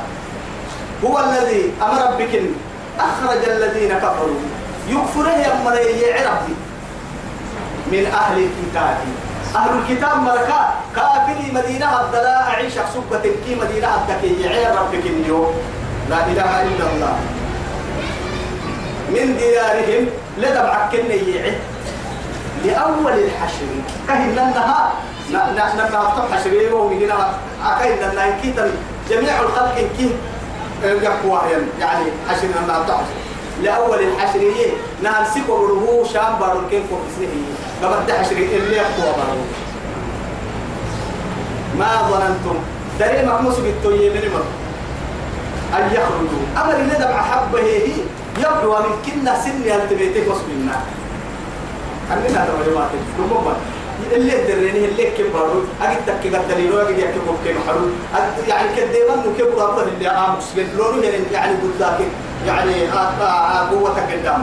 هو 1.05 1.19
الذي 1.19 1.73
أمر 1.83 2.17
بك. 2.19 2.41
أخرج 2.99 3.49
الذين 3.49 3.93
كفروا. 3.99 4.41
يكفره 4.89 5.31
يا 5.31 5.55
مريي 5.65 6.27
ربي. 6.27 6.55
من 7.93 8.07
أهل 8.07 8.37
الكتاب. 8.49 8.99
أهل 9.57 9.71
الكتاب 9.79 10.23
ملكا 10.23 10.61
كافري 10.97 11.53
مدينة 11.53 12.01
الدلاء 12.01 12.43
أعيش 12.49 12.73
سبة 12.73 13.23
كي 13.45 13.55
مدينة 13.55 13.89
الدكي 13.95 14.49
عير 14.49 14.75
ربك 14.81 15.07
اليوم. 15.07 15.55
لا 16.11 16.27
إله 16.27 16.63
إلا 16.63 16.87
الله. 16.93 17.15
من 19.15 19.37
ديارهم 19.37 20.07
لدبع 20.39 20.89
كنيعه 20.93 21.55
لأول 22.65 23.13
الحشر. 23.13 23.71
كهن 24.09 24.33
لنها 24.33 24.93
نحن 25.33 25.79
نفتح 25.79 26.25
حشرين 26.33 26.73
ومن 26.73 27.03
هنا 27.03 27.35
أكيد 27.65 28.03
لنا 28.03 28.39
كيتا 28.43 28.71
جميع 29.11 29.41
الخلق 29.41 29.75
كي 29.99 30.11
يقوى 30.85 31.41
يعني 31.81 32.05
حشر 32.29 32.47
لنا 32.47 32.79
نفتح 32.79 33.01
لأول 33.63 33.99
الحشرية 34.01 34.71
نهر 35.03 35.25
سيكو 35.35 35.57
بروه 35.57 36.05
شام 36.13 36.39
بارو 36.41 36.61
كيف 36.71 36.83
وكسنه 36.93 37.35
قبل 37.83 38.13
حشري 38.13 38.57
اللي 38.57 38.77
يقوى 38.77 39.13
بارو. 39.17 39.45
ما 41.79 41.89
ظننتم. 42.11 42.59
دري 43.01 43.27
مقموس 43.27 43.59
بالتوية 43.59 44.11
من 44.11 44.31
مر 44.35 44.45
أن 45.79 45.85
يخرجوا. 45.93 46.43
أمر 46.65 46.77
اللي 46.77 46.95
دبع 46.95 47.23
حبه 47.23 47.59
هي 47.61 47.93
يبدو 48.39 48.73
من 48.77 48.95
كنا 49.07 49.41
سن 49.45 49.63
يلتبيتك 49.65 50.31
وصبنا 50.31 50.77
أننا 52.13 52.47
تمجمعات 52.47 52.91
كم 53.19 53.53
اللي 54.13 54.33
دريني 54.49 54.85
اللي 54.85 55.05
كبروا. 55.19 55.63
أجد 55.83 55.99
تك 56.07 56.35
قتلينو 56.37 56.79
أجد 56.79 56.99
يكبر 56.99 57.35
حلو 57.67 57.87
يعني 58.49 58.69
كديما 58.77 59.15
إنه 59.15 59.33
كبر 59.39 59.71
أبدا 59.73 59.89
اللي 59.89 60.09
آمس 60.09 60.45
بنلونه 60.57 61.05
يعني 61.07 61.25
يعني 61.33 61.53
قدامك 61.57 62.07
يعني 62.47 62.75
قوتك 63.71 64.03
قدام 64.13 64.43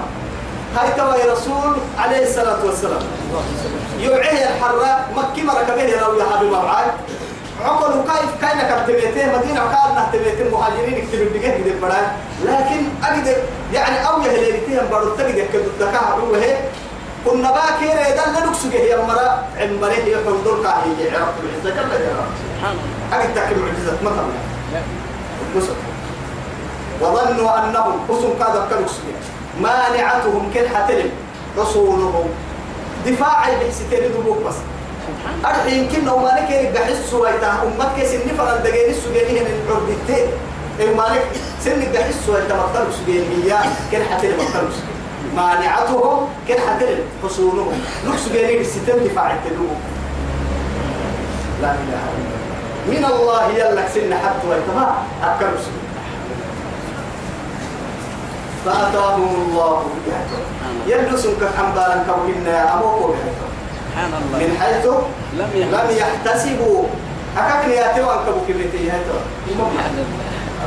هاي 0.75 0.91
توا 0.97 1.33
رسول 1.33 1.75
عليه 1.99 2.23
الصلاة 2.23 2.65
والسلام. 2.65 3.01
يوعيه 3.99 4.49
الحراء. 4.49 5.09
مكي 5.17 5.43
مركبه 5.43 5.81
يا 6.19 6.25
حبيب 6.35 6.51
معاي 6.51 6.85
عقل 7.65 7.93
كيف 7.93 8.41
كاين 8.41 8.59
كتبته 8.59 9.37
مدينة 9.37 9.61
قال 9.61 9.95
نهتبته 9.95 10.41
المهاجرين 10.41 10.97
يكتبوا 10.97 11.25
بجه 11.33 11.63
كده 11.63 11.75
بدان 11.87 12.11
لكن 12.45 12.81
أجد 13.03 13.37
يعني 13.73 14.07
أو 14.07 14.21
يهليتهم 14.21 14.89
برضو 14.91 15.09
تجد 15.15 15.47
كده 15.53 15.63
دكاه 15.79 15.99
هو 15.99 16.33
هي 16.35 16.57
كنا 17.25 17.51
باكر 17.51 18.01
إذا 18.01 18.31
لا 18.31 18.45
نكسجه 18.45 18.75
يا 18.77 18.97
مرا 18.97 19.43
عمره 19.59 19.91
هي 19.91 20.15
حضور 20.25 20.63
كاهي 20.63 21.15
عرفت 21.15 21.33
العزة 21.43 21.75
سبحان 21.75 22.71
الله 22.71 23.23
أجد 23.23 23.33
تكلم 23.35 23.59
معجزة 23.65 23.97
مثلا 24.01 24.25
وظنوا 27.01 27.57
أنهم 27.59 27.99
حسن 28.09 28.33
كذا 28.39 28.67
كنكسجه 28.69 29.19
مانعتهم 29.61 30.51
كل 30.53 30.67
حتلم. 30.69 31.11
رسولهم. 31.57 32.29
دفاعي 33.05 33.55
بحسيتين 33.55 34.11
دبوك 34.11 34.37
بس. 34.47 34.55
أرحي 35.45 35.77
يمكن 35.79 36.05
لو 36.05 36.17
مالك 36.19 36.49
يرجع 36.49 36.85
حسوا 36.85 37.19
ويتا 37.27 37.51
أمك 37.63 38.05
سن 38.05 38.35
فرد 38.37 38.63
دقيقة 38.63 38.91
السجينية 38.91 39.41
من 39.41 39.55
عربتين 39.69 40.27
إيه 40.79 40.95
مالك؟ 40.95 41.25
سن 41.63 41.81
يرجع 41.81 42.01
حسوا 42.01 42.35
ويتا 42.35 42.55
مقتل 42.55 42.93
سجينية 42.93 43.57
كل 43.91 44.03
حتلم 44.03 44.37
مقتل 44.37 44.67
مانعتهم 45.35 46.27
كل 46.47 46.53
حتلم 46.53 46.99
حصولهم 47.23 47.81
لك 48.07 48.17
سجينية 48.17 48.61
الستين 48.61 49.03
دفاعي 49.03 49.35
تلوم 49.49 49.79
لا 51.61 51.71
إله 51.71 52.03
إلا 52.17 52.39
من 52.89 53.05
الله 53.05 53.47
يلك 53.49 53.87
سن 53.93 54.13
حتى 54.13 54.47
ويتا 54.49 54.73
ما 54.75 54.95
أكل 55.23 55.45
سجينية 55.59 55.89
فأتاهم 58.65 59.35
الله 59.49 59.83
بهدوء 60.05 60.45
يلبسون 60.87 61.33
كحنبالا 61.41 62.03
كوهنا 62.07 62.73
أموكو 62.73 63.07
بهدوء 63.07 63.49
سبحان 63.99 64.13
الله 64.23 64.47
من 64.47 64.57
حيث 64.59 64.85
لم 65.33 65.49
لم 65.73 65.87
يحتسبوا 65.97 66.83
أكاكني 67.37 67.73
ياتوا 67.73 68.13
أنك 68.13 68.27
بكبرتي 68.35 68.91
هدوء 68.91 69.21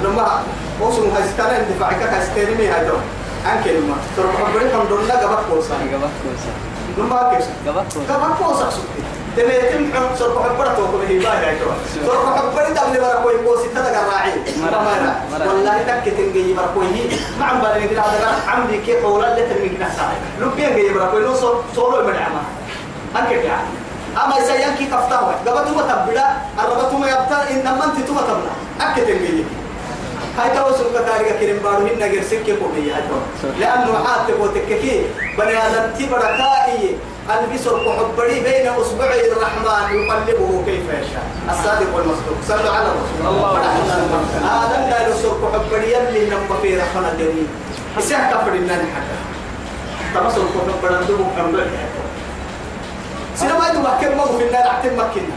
لما 0.04 0.42
وصلوا 0.80 1.12
هاستان 1.16 1.46
اندفاعك 1.46 2.02
هاستيرمي 2.02 2.68
هدوء 2.68 3.00
أنك 3.46 3.66
لما 3.66 3.96
تروح 4.16 4.32
حبري 4.36 4.70
حمدون 4.72 5.04
لك 5.06 5.12
قبك 5.12 5.38
كوسا 5.50 5.74
قبض 5.74 6.10
كوسا 6.22 6.52
لما 6.98 7.32
كيسا 7.34 7.50
قبض 7.66 7.84
كوسا 7.92 8.14
قبك 8.14 8.36
كوسا 8.38 8.70
سكتي 8.70 9.02
تبيتم 9.36 9.84
حب 9.94 10.16
سرق 10.18 10.42
حبرة 10.42 10.74
توقف 10.76 11.08
هي 11.08 11.18
باي 11.18 11.56
هدوء 11.56 11.72
سرق 12.06 12.36
حبري 12.36 12.70
دبل 12.74 13.00
بركوي 13.00 13.34
كوسي 13.44 13.68
تدق 13.68 13.98
الراعي 14.00 14.32
مرة-. 14.62 15.48
والله 15.48 15.78
تك 15.82 16.12
تنجي 16.16 16.54
بركوي 16.54 16.86
ما 17.40 17.44
عم 17.46 17.60
بالي 17.60 17.88
كده 17.88 18.00
هذا 18.02 18.28
عمدي 18.48 18.78
كيف 18.86 19.04
ولا 19.04 19.38
اللي 19.38 19.68
كده 19.68 19.86
ساعة 19.96 20.12
لبين 20.40 20.76
جاي 20.76 20.94
بركوي 20.94 21.24
نو 21.24 21.34
صولو 21.76 22.02
مدعمة 22.08 22.42
أنك 23.16 23.30
يعني 23.30 23.72
أما 24.24 24.34
إذا 24.38 24.54
ينكي 24.54 24.84
كفتاه 24.86 25.34
قبل 25.46 25.70
ما 25.76 25.82
تبدا 25.82 26.26
الربط 26.58 26.92
ما 26.92 27.08
يبتا 27.08 27.50
إنما 27.50 27.84
أنت 27.84 28.08
تبدا 28.08 28.36
أكيد 28.80 29.04
تنجي 29.04 29.44
هاي 30.38 30.50
توصل 30.56 30.84
كتاريك 30.94 31.38
كريم 31.40 31.58
بارو 31.64 31.86
هنا 31.86 32.06
غير 32.06 32.22
سكة 32.22 32.56
كومية. 32.56 33.04
لأنه 33.60 34.04
حاتك 34.04 34.40
وتككي 34.40 35.06
بني 35.38 35.66
آدم 35.66 35.84
تبرا 35.98 36.36
كائي 36.40 36.96
البسر 37.30 37.76
كحبري 37.84 38.40
بين 38.40 38.68
أصبعي 38.68 39.32
الرحمن. 39.32 39.84
يقلبه 39.96 40.62
كيف 40.66 40.84
يشاء. 40.88 41.26
الصادق 41.50 41.96
والمصدوق. 41.96 42.38
صلوا 42.48 42.72
على 42.76 42.86
الرسول. 42.92 43.20
الله 43.28 43.50
آدم 44.64 44.90
لا 44.90 45.08
يسر 45.08 45.32
كحبري 45.42 45.92
يلي 45.92 46.30
نم 46.30 46.56
في 46.62 46.76
رحمة 46.76 47.12
دني 47.18 47.44
إسحاق 47.98 48.30
كفر 48.30 48.52
إننا 48.52 48.74
حكا 48.94 49.16
تمسر 50.14 50.42
كحبري 50.54 50.94
ندبو 51.04 51.24
كمبر 51.36 51.66
سينما 53.42 53.68
يدو 53.68 53.80
مكين 53.80 54.16
مو 54.16 54.24
في 54.38 54.44
النار 54.46 54.66
احتم 54.66 54.94
مكينا 54.98 55.36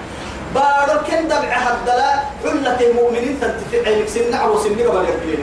بارو 0.56 1.00
كن 1.08 1.28
دبع 1.28 1.52
هدلا 1.66 2.12
حلة 2.44 2.80
المؤمنين 2.88 3.40
تنتفع 3.42 3.90
عينك 3.90 4.08
سنة 4.08 4.38
أو 4.38 4.64
سنة 4.64 4.84
قبل 4.88 5.06
يكلين 5.10 5.42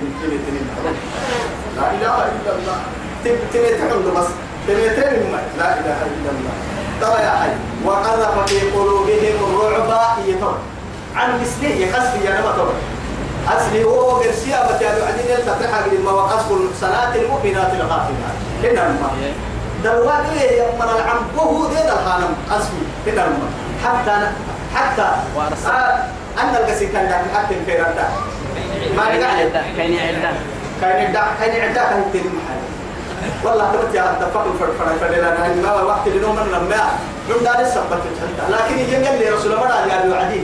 لا 1.76 1.86
إله 1.90 2.16
إلا 2.32 2.52
الله. 2.56 2.78
تبتعون 3.24 4.06
بس. 4.16 4.28
ما 4.68 5.40
لا 5.58 5.68
إله 5.80 5.98
إلا 6.14 6.30
الله. 6.34 6.54
ترى 7.00 7.24
يا 7.24 7.30
حي 7.30 7.50
وقذف 7.84 8.34
في 8.46 8.70
قلوبهم 8.70 9.36
الرعب 9.60 10.16
يتر 10.26 10.54
عن 11.16 11.40
مثله 11.40 11.68
يقصد 11.68 12.24
يا 12.24 12.40
نما 12.40 12.52
ترى 12.56 12.74
أصلي 13.48 13.84
هو 13.84 14.10
قرسيا 14.10 14.58
بتاعي 14.66 15.02
عدين 15.02 15.26
يلتقي 15.30 15.68
حق 15.72 15.86
ما 16.04 16.10
وقصف 16.10 16.52
الصلاة 16.52 17.14
المؤمنات 17.16 17.70
الغافلات. 17.74 18.36
إنما 18.64 19.10
دلوات 19.84 20.24
إيه 20.40 20.58
يا 20.58 20.66
مرة 20.78 20.96
العنبه 20.96 21.68
ده 21.74 21.92
الخانم 21.92 22.34
أصلي 22.50 22.82
كده 23.06 23.24
حتى 23.84 24.30
حتى. 24.74 25.08
آه 25.70 26.04
أن 26.42 26.54
القسي 26.56 26.86
كان 26.86 27.08
ده 27.08 27.38
حتى 27.38 27.54
الفيران 27.54 27.94
ده 27.96 28.04
ما 28.96 29.02
نقعد 29.16 29.52
كاين 29.76 29.98
عدة 29.98 30.30
كان 30.80 31.10
يدع 31.10 31.24
كان 31.40 31.70
يدع 31.70 31.82
كان 31.90 32.02
يتم 32.14 32.30
والله 33.44 33.72
تبت 33.72 33.94
يا 33.94 34.10
اتفق 34.12 34.44
الفرفرة 34.52 34.94
فلنا 35.00 35.46
أنا 35.46 35.54
ما 35.62 35.82
وقت 35.82 36.08
لنوم 36.08 36.36
من 36.36 36.46
لما 36.52 36.82
من 37.28 37.44
دار 37.44 37.60
السبت 37.60 37.98
لكن 38.50 38.78
يجي 38.78 38.96
قال 38.96 39.18
لي 39.18 39.28
رسول 39.30 39.52
الله 39.52 39.68
قال 39.68 40.10
له 40.10 40.16
عدي 40.16 40.42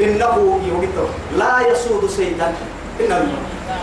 إنه 0.00 0.60
يوجد. 0.68 1.08
لا 1.36 1.60
يسود 1.72 2.10
سيدا 2.10 2.52
إنه 3.00 3.28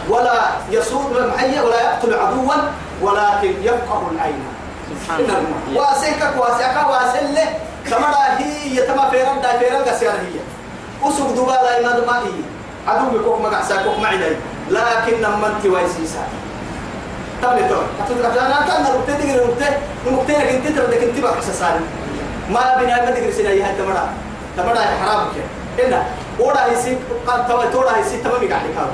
ولا 0.09 0.41
يسود 0.71 1.17
المحية 1.17 1.61
ولا 1.61 1.81
يقتل 1.81 2.13
عدوا 2.13 2.53
ولكن 3.01 3.53
يفقه 3.63 4.01
العين. 4.11 4.43
سبحان 4.89 5.19
الله. 5.19 5.37
إنه 5.37 5.79
واسيك 5.79 6.21
واسيك 6.37 6.75
واسل 6.89 7.37
تمرا 7.91 8.23
هي 8.37 8.75
يتما 8.77 9.09
فيران 9.09 9.41
دا 9.41 9.57
فيران 9.59 9.81
قسيار 9.83 10.13
هي. 10.13 10.39
أسوق 11.03 11.31
دبالا 11.31 11.79
إما 11.79 11.99
دما 11.99 12.17
هي. 12.19 12.39
عدو 12.87 13.19
بكوك 13.19 13.41
مقع 13.41 13.61
ساكوك 13.61 13.99
معدي 13.99 14.39
لكن 14.69 15.15
لما 15.21 15.47
انت 15.47 15.65
ويسيسا 15.65 16.23
تبني 17.41 17.69
تو 17.69 17.75
أتوقع 17.99 18.45
أنا 18.45 18.65
كان 18.67 18.83
نربتي 18.83 19.13
تقري 19.13 19.31
نربتي 19.31 19.69
نربتي 20.07 20.33
لك 20.33 20.47
انت 20.47 20.67
تردك 20.67 21.03
انت 21.03 21.19
بقى 21.19 21.41
سالي 21.41 21.79
ما 22.49 22.75
بني 22.79 22.95
ما 22.95 23.11
تقري 23.11 23.31
سيدا 23.31 23.49
هي 23.49 23.75
تمرا 23.77 24.09
تمرا 24.57 24.79
حرام 24.79 25.27
كي. 25.35 25.43
إنا 25.85 26.03
ودا 26.39 26.65
هيسي 26.65 26.97
قد 27.27 27.47
توا 27.47 27.65
تودا 27.65 27.97
هيسي 27.97 28.17
تمام 28.17 28.49
قاعد 28.49 28.65
كاو 28.75 28.87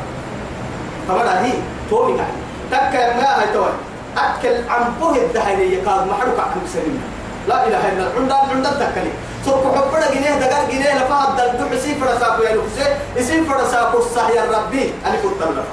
تمرا 1.07 1.33
هي. 1.45 1.53
تومي 1.89 2.17
قاعد 2.17 2.33
تك 2.71 2.93
ما 3.17 3.41
هي 3.41 3.53
توي 3.53 3.73
أكل 4.17 4.55
عن 4.69 4.83
بوه 4.99 5.15
الدهنية 5.15 5.77
قال 5.85 6.07
محروق 6.07 6.39
عن 6.39 6.67
سليم 6.73 7.03
لا 7.47 7.67
إله 7.67 7.83
إلا 7.91 8.07
الله. 8.07 8.11
عندنا 8.17 8.35
عندنا 8.35 8.69
تكلي 8.69 9.11
سوق 9.45 9.75
حبنا 9.75 10.11
جنيه 10.11 10.39
دقر 10.39 10.71
جنيه 10.71 11.03
لفها 11.03 11.27
الدل 11.29 11.51
تحسي 11.59 11.95
فرساكو 11.95 12.43
يا 12.43 12.55
لوكسي 12.55 12.85
اسم 13.19 13.45
فرساكو 13.45 13.97
الصح 13.97 14.29
يا 14.29 14.43
ربي. 14.51 14.93
أنا 15.05 15.15
كنت 15.23 15.41
لفا 15.41 15.63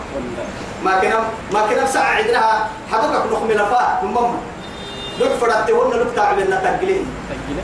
ما 0.84 0.98
كنا 1.00 1.20
ما 1.52 1.60
كنا 1.68 1.86
ساعة 1.86 2.12
عندنا. 2.16 2.66
حبك 2.92 3.32
نخمي 3.32 3.54
لفا 3.54 4.00
نمم 4.04 4.32
لك 5.20 5.30
فرت 5.40 5.70
هون 5.70 5.90
لك 5.92 6.06
تعبنا 6.16 6.56
تقلين 6.56 7.06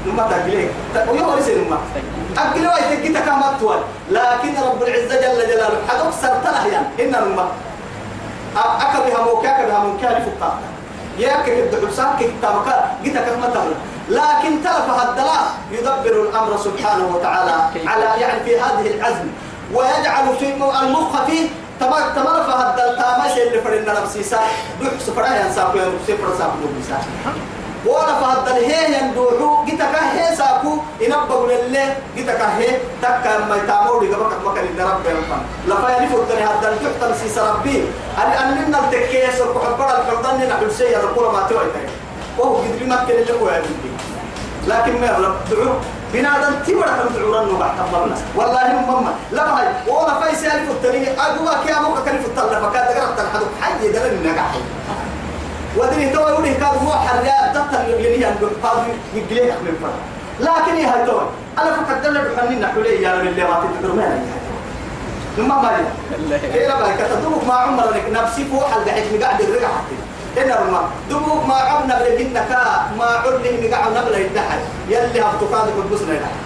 نما 0.06 0.22
تقلين 0.30 0.68
ويوم 1.08 1.38
لسه 1.38 1.54
نما 1.54 1.78
أقلوا 2.38 2.78
يتقي 2.78 3.08
تكامل 3.08 3.58
طول 3.60 3.76
لكن 4.10 4.52
رب 4.62 4.82
العزة 4.82 5.14
جل 5.16 5.40
جلاله 5.48 5.78
حدوك 5.88 6.12
سرتنا 6.22 6.66
يعني 6.66 6.86
إن 7.00 7.12
نما 7.12 7.48
أكبها 8.58 9.24
موكاك 9.24 9.66
بها 9.66 9.78
موكالي 9.78 10.24
فقط 10.40 10.58
ياك 11.18 11.48
الدعوة 11.48 11.90
ساك 11.90 12.18
كتابك 12.18 12.84
جيت 13.02 13.18
كما 13.18 13.46
تمر 13.46 13.74
لكن 14.08 14.62
تلف 14.64 15.08
الدلاء 15.08 15.54
يدبر 15.72 16.22
الأمر 16.28 16.56
سبحانه 16.56 17.06
وتعالى 17.14 17.52
على 17.86 18.20
يعني 18.20 18.44
في 18.44 18.60
هذه 18.60 18.86
العزم. 18.94 19.28
ويجعل 19.74 20.36
في 20.38 20.54
المخ 20.82 21.22
فيه 21.26 21.48
تمر 21.80 22.00
تمر 22.16 22.42
فهد 22.42 22.80
التامش 22.80 23.38
اللي 23.38 23.60
فرنا 23.60 24.00
نفسي 24.02 24.22
سا 24.22 24.38
دوح 24.80 24.92
سفرا 25.06 25.26
ينساق 25.26 25.76
يا 25.76 25.84
نفسي 26.00 26.16
ولا 27.86 28.14
فهد 28.20 28.48
هي 28.48 28.98
يندوحو 28.98 29.64
جتك 29.64 29.94
هي 30.14 30.36
ساكو 30.36 30.72
ينبغ 31.00 31.46
لله 31.46 31.96
جتك 32.16 32.40
هي 32.58 32.68
تكا 33.02 33.38
ما 33.48 33.56
يتامور 33.56 34.00
دي 34.00 34.14
قبك 34.14 34.32
مكان 34.46 34.64
إن 34.66 34.80
رب 34.80 35.06
ينفع 35.06 35.38
لفا 35.68 36.02
يلف 36.02 36.14
الدنيا 36.14 36.46
هذا 36.46 36.68
الجحت 36.72 37.00
لسيس 37.10 37.38
ربي 37.38 37.84
أن 38.18 38.30
أن 38.42 38.64
لنا 38.64 38.78
التكيس 38.78 39.40
وكحبر 39.40 39.88
الفردان 39.98 40.48
نحن 40.48 40.70
شيء 40.78 40.96
القرى 40.96 41.32
ما 41.32 41.46
توي 41.48 41.66
وهو 42.38 42.56
قد 42.56 42.78
بمكة 42.80 43.10
اللي 43.10 43.32
هو 43.40 43.50
لكن 44.66 45.00
ما 45.00 45.06
يغلب 45.06 45.34
دعو 45.50 45.72
بنادم 46.12 46.54
تبرا 46.66 46.86
كم 46.86 47.08
دعورا 47.14 47.44
نبع 47.44 47.68
تبرنا 47.78 48.16
والله 48.36 48.72
مما 48.88 49.14
لا 49.32 49.58
هاي 49.58 49.66
ولا 49.86 50.20
فايس 50.20 50.42
يعرف 50.42 50.70
التاني 50.70 51.20
أقوى 51.20 51.50
كي 51.66 51.72
أبوك 51.76 51.98
كان 52.06 52.18
في 52.18 52.24
فكاد 52.34 52.86
قرأت 52.96 53.20
الحدث 53.20 53.46
حي 53.60 53.88
دلنا 53.88 54.32
نجاح 54.32 54.54
ودري 55.76 56.10
تو 56.10 56.20
يقول 56.20 56.46
كان 56.46 56.62
هو 56.86 56.92
حريا 56.92 57.52
تطل 57.54 57.94
اللي 57.94 58.20
هي 58.20 58.24
عند 58.24 58.50
قاضي 58.62 58.92
يجليه 59.14 59.52
من 59.52 59.78
فرق 59.82 60.00
لكن 60.40 60.76
يا 60.76 60.86
هاي 60.94 61.06
تو 61.06 61.18
أنا 61.58 61.70
فكرت 61.76 62.02
دلنا 62.06 62.20
بحنين 62.24 62.60
نحولي 62.60 63.02
يا 63.02 63.14
رب 63.14 63.26
اللي 63.26 63.44
ما 63.44 63.54
تقدر 63.54 63.94
ما 63.94 64.18
ثم 65.36 65.48
ما 65.48 65.70
لي 66.18 66.38
كيف 66.38 66.68
بقى 66.68 66.94
كتدوك 66.98 67.44
ما 67.48 67.54
عمرك 67.54 68.04
نفسي 68.12 68.44
فوق 68.44 68.66
القعد 68.66 69.04
مقعد 69.14 69.40
الرقع 69.40 69.68
حتى 69.68 69.96
هنا 70.40 70.56
رما 70.60 70.90
دبوك 71.10 71.46
ما 71.46 71.54
عبنا 71.54 71.98
بلهنك 71.98 72.50
ما 72.98 73.04
عبنا 73.04 73.68
نقع 73.68 73.88
نبلا 73.88 74.18
يدحل 74.18 74.58
يلي 74.88 75.20
هبتقاد 75.20 75.68
قدسنا 75.78 76.14
يدحل 76.14 76.36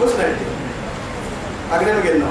قدسنا 0.00 0.26
يدحل 0.26 0.56
أقرأ 1.72 2.10
قلنا 2.10 2.26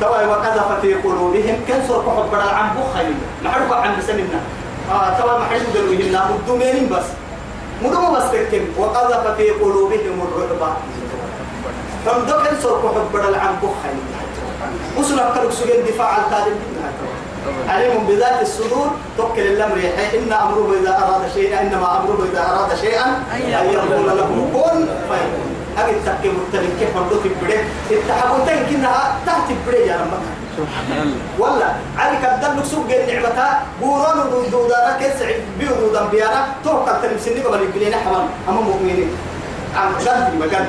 توا 0.00 0.26
وقذف 0.26 0.68
في 0.82 0.94
قلوبهم. 0.94 1.56
كنسر 1.68 1.98
كحب 2.06 2.26
بڑا 2.32 2.42
عن 2.42 2.68
بخيل 2.76 3.14
نعرف 3.44 3.72
عن 3.72 3.98
بسمنا 3.98 4.40
آه 4.90 5.18
توا 5.18 5.38
ما 5.38 5.44
حد 5.44 5.60
درويهم 5.74 6.12
مدومين 6.12 6.88
بس. 6.88 7.08
مدوم 7.82 8.16
بس 8.16 8.30
تكتم 8.32 8.64
وقذف 8.78 9.36
في 9.36 9.50
قلوبهم 9.50 10.14
الرعب. 10.22 10.76
فمدو 12.06 12.36
كنسر 12.44 12.74
كحب 12.82 13.06
بڑا 13.12 13.38
عن 13.38 13.54
بخيل 13.62 13.98
وصلنا 14.98 15.30
كلك 15.34 15.52
سجن 15.52 15.84
دفاع 15.88 16.08
عن 16.08 16.22
تالي 16.30 16.54
عليم 17.68 18.06
بذات 18.08 18.42
الصدور. 18.42 18.88
توكل 19.18 19.42
الامر 19.42 19.76
إن 20.14 20.32
أمره 20.32 20.74
إذا 20.80 20.92
أراد 20.98 21.22
شيئا 21.34 21.60
إنما 21.62 22.00
أمره 22.00 22.28
إذا 22.32 22.42
أراد 22.50 22.78
شيئا 22.80 23.06
أن 23.34 23.40
يقول 23.50 24.06
له 24.06 24.28
كن 24.54 24.86
فيكون. 25.08 25.53
هذه 25.76 25.90
التكي 25.90 26.28
متلك 26.28 26.72
كيف 26.80 26.96
مرضوك 26.96 27.22
بده 27.42 27.58
التحبون 27.90 28.40
تنكنها 28.46 29.16
تحت 29.26 29.48
بده 29.66 29.78
يا 29.78 29.96
رب. 29.96 30.12
ولا 31.38 31.68
عليك 31.98 32.24
الدل 32.24 32.66
سوق 32.66 32.86
النعمة 32.90 33.38
بوران 33.80 34.18
دودانا 34.50 34.98
كيس 34.98 35.18
بيودان 35.58 36.08
بيانا. 36.08 36.46
توقع 36.64 36.92
تلمسني 37.02 37.40
قبل 37.40 37.60
يقولين 37.62 37.94
حمام 37.94 38.26
أما 38.48 38.60
مؤمنين. 38.60 39.10
عم 39.76 39.92
ما 40.38 40.46
قلبي 40.46 40.66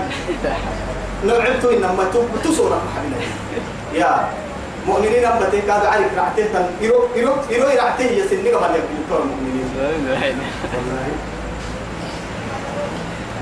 نوعدتو 1.26 1.70
إنما 1.70 2.04
تصورة 2.44 2.82
يا 3.94 4.30
مؤمنين 4.88 5.26
أما 5.26 5.50
تكاد 5.52 5.86
عارف 5.86 6.18
رعته 6.18 6.46
تن. 6.54 6.66
إيرو 6.82 7.00
إيرو 7.16 7.34
إيرو 7.52 7.68
رعته 7.68 8.06
يسني 8.06 8.50
قبل 8.50 8.76
يقولين 8.76 9.06
المؤمنين 9.12 9.68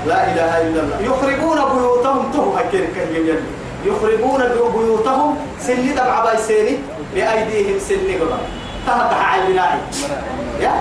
لا 0.06 0.18
إله 0.32 0.52
إلا 0.62 0.80
الله. 0.82 0.98
يخربون 1.00 1.58
بيوتهم. 1.72 2.32
تو 2.32 2.52
هكير 2.56 2.84
كهيم 2.94 3.40
يخربون 3.84 4.40
بيوتهم. 4.74 5.36
سن 5.60 5.94
دبع 5.94 6.24
بايسيني 6.24 6.78
بأيديهم 7.14 7.78
سن 7.78 8.06
قبل. 8.20 8.40
تهدح 8.86 9.32
على 9.32 9.42
البناء 9.42 9.80
يا؟ 10.60 10.72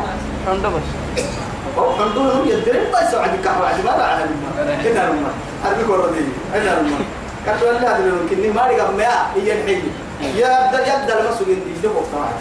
عنده 0.47 0.69
بس. 0.69 0.87
هو 1.77 1.91
عندهم 2.03 2.47
يدرين 2.47 2.83
بس 2.93 3.13
وعد 3.13 3.33
كهوة. 3.43 3.67
عد 3.67 3.79
ما 3.85 3.97
بعد 3.97 4.19
هنا 4.85 5.01
رما 5.09 5.31
هذه 5.63 5.81
كورة 5.87 6.11
دي. 6.11 6.25
هنا 6.53 6.71
رما 6.77 6.97
كتب 7.45 7.67
الله 7.67 7.89
هذا 7.97 8.11
ممكن 8.21 8.53
ما 8.55 8.67
رجع 8.67 8.91
ما 8.91 9.03
هي 9.35 9.51
الحين. 9.53 9.83
يا 10.21 10.51
يبدأ 10.65 10.79
يبدأ 10.81 11.19
المسؤول 11.19 11.47
دي 11.47 11.73
له 11.83 11.95
طبعا. 12.13 12.33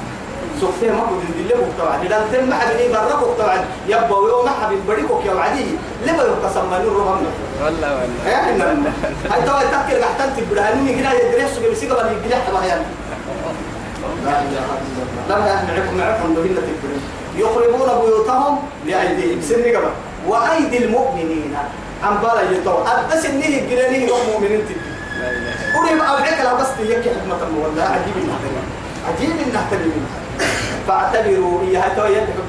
سوفيه 0.63 0.91
ما 0.91 1.03
كنت 1.11 1.37
دي 1.37 1.43
له 1.51 1.61
طبعا. 1.79 1.97
إذا 2.07 2.19
تم 2.33 2.55
حبيبي 2.55 2.93
بركوا 2.93 3.35
طبعا. 3.39 3.59
يبقى 3.89 4.17
ويوم 4.23 4.49
حبيب 4.63 4.81
بريكوا 4.89 5.23
يا 5.27 5.35
وعدي. 5.35 5.67
لما 6.07 6.23
يقسم 6.23 6.65
ما 6.71 6.79
نور 6.83 6.95
رهم 7.01 7.21
والله 7.65 7.91
والله. 7.99 8.23
يا 8.31 8.37
إحنا 8.41 8.65
هاي 9.31 9.43
توا 9.47 9.63
تذكر 9.73 9.97
قحتن 10.03 10.29
تبدا 10.37 10.63
هني 10.63 10.95
كنا 10.95 11.11
يدرس 11.13 11.55
بس 11.59 11.83
قبل 11.91 12.07
يجلح 12.13 12.43
بهيان 12.55 12.83
لا 14.25 14.35
إله 14.47 14.65
إلا 14.87 15.03
الله. 15.03 15.27
لا 15.29 15.37
نعرف 15.67 15.89
نعرف 15.99 16.21
بهن 16.23 16.57
تبدا 16.69 16.99
يخربون 17.37 17.89
بيوتهم 18.01 18.59
بأيديهم. 18.87 19.41
سن 19.49 19.65
قبل. 19.77 19.93
وأيدي 20.29 20.79
المؤمنين. 20.85 21.55
عن 22.03 22.15
بالا 22.23 22.43
يتو 22.51 22.77
أدس 22.87 23.27
إنه 23.27 23.55
جلاني 23.71 23.99
يوم 24.09 24.21
مؤمنين 24.33 24.61
إله 24.69 24.93
أولي 25.77 25.93
أبعك 25.93 26.39
لو 26.45 26.57
بس 26.61 26.71
تيجي 26.79 26.95
حكمة 26.95 27.43
والله 27.63 27.83
عجيب 27.83 28.15
تبدا 28.15 28.63
عجيب 29.09 29.31
تبدا 29.71 30.03
فاعتبروا 30.89 31.63
إياها. 31.63 31.89
تو 31.97 32.05
يدعو 32.05 32.45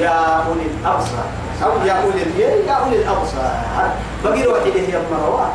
يا 0.00 0.08
أولي 0.48 0.66
الأبصار. 0.80 1.26
أو 1.64 1.86
يا 1.86 1.92
أولي 1.92 2.22
يا 2.66 2.72
أولي 2.72 2.96
الأبصار. 2.96 3.90
بقي 4.24 4.42
روحي 4.44 4.72
هي 4.72 4.96
المروة 4.96 5.48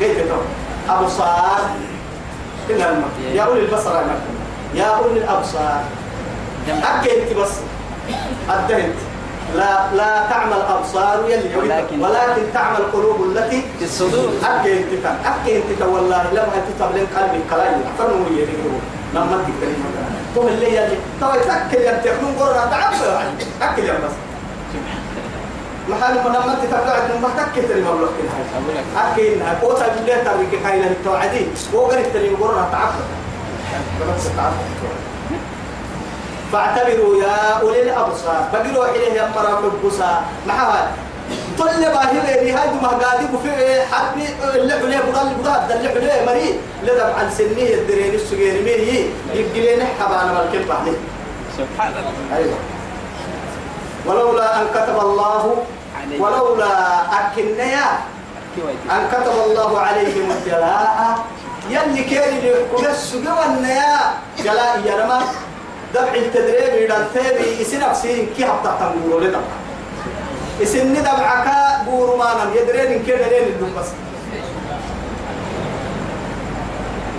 كيف 0.00 0.18
تو؟ 0.28 0.36
أبصار. 0.94 1.60
كلها 2.68 2.94
يا 3.34 3.42
أولي 3.42 3.60
البصر 3.60 3.94
يا. 3.94 4.16
يا 4.74 4.84
أولي 4.84 5.18
الأبصار. 5.20 5.80
أكيد 6.68 7.36
بس. 7.38 7.50
أدهنت. 8.50 8.94
لا 9.56 9.94
لا 9.94 10.26
تعمل 10.30 10.60
أبصار 10.68 11.24
يلي 11.28 11.56
ولكن- 11.56 12.00
ولكن 12.02 12.42
تعمل 12.54 12.82
قلوب 12.92 13.22
التي 13.22 13.62
في 13.78 13.84
الصدور. 13.84 14.30
أكيد 14.44 14.86
تكن 14.90 15.14
أكيد 15.32 15.62
تكن 15.70 15.84
والله 15.86 16.22
لما 16.32 16.52
تتبلن 16.68 17.06
قلبي 17.16 17.40
كلاي 17.50 17.74
فرنو 17.98 18.24
يديروا 18.30 18.78
لما 19.14 19.44
تكلم 19.44 19.84
تو 20.34 20.48
اللي 20.48 20.76
يلي. 20.76 20.96
تو 21.20 21.26
تأكل 21.46 21.80
يا 21.82 22.02
تكون 22.04 22.34
تعبوا 22.70 23.06
يعني 23.06 23.30
أكل 23.62 23.84
يا 23.84 23.92
بس. 23.94 24.12
محل 25.88 26.14
ما 26.14 26.28
لما 26.28 26.54
تتبلع 26.62 27.18
ما 27.22 27.28
تأكل 27.36 27.68
تري 27.68 27.80
مبلغ 27.80 28.08
لك 28.08 28.30
أكيد 28.96 29.42
قوتا 29.62 29.88
بالله 29.88 30.16
تبي 30.16 30.56
كاينة 30.64 30.86
التوعدي 30.86 31.46
وقرن 31.72 32.04
تري 32.14 32.30
بس 34.16 34.24
تعبوا 34.36 34.92
فاعتبروا 36.52 37.22
يا 37.22 37.60
أولي 37.60 37.82
الأبصار. 37.82 38.48
بقروا 38.52 38.86
إليه 38.86 39.12
يا 39.12 39.30
مرا 39.36 39.60
ببصا 39.60 40.20
لي 42.12 42.52
هاي 42.52 42.68
ما 42.82 42.88
قاعد 42.88 43.18
في 43.42 43.82
حرب 43.92 44.16
اللي 44.54 44.74
بدل 44.76 45.02
بدل 45.42 45.96
اللي 45.96 46.26
مري. 46.26 46.54
لدم 46.82 47.10
عن 47.18 47.30
سنه 47.30 47.62
الدرين 47.78 48.14
السجير 48.14 48.62
مين 48.62 49.10
يبقى 49.34 49.76
لنا 49.76 49.84
حبانا 50.00 50.32
مالك 50.32 50.66
بعدين 50.68 50.96
سبحان 51.58 51.92
الله 51.92 52.36
أيوة. 52.36 52.54
ولولا 54.06 54.60
أن 54.60 54.66
كتب 54.74 55.00
الله 55.00 55.56
ولولا 56.18 56.72
أكنيا 57.20 57.86
أن 58.90 59.02
كتب 59.12 59.32
الله 59.46 59.78
عليهم 59.80 60.30
الجلاء. 60.30 61.18
يلي 61.70 62.02
كان 62.04 62.32
يحكم 62.44 62.86
السجوى 62.86 63.44
النيا 63.46 63.96
جلاء 64.38 64.80
يرمى 64.84 65.20
دفع 65.94 66.14
التدريب 66.14 66.74
إلى 66.84 66.96
التابي 66.96 67.62
إسن 67.62 67.82
أفسين 67.82 68.28
كي 68.36 68.44
حتى 68.44 68.70
تنقولوا 68.80 69.20
لنا 69.28 69.40
إسن 70.62 70.92
دفعك 70.94 71.46
بورمانا 71.86 72.44
يدرين 72.54 73.02
كي 73.02 73.12
دلين 73.12 73.48
الدم 73.48 73.72
بس 73.80 73.86